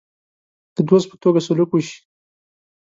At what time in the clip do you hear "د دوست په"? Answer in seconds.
0.75-1.15